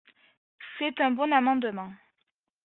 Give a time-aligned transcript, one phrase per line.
[0.79, 1.93] C’est un bon amendement.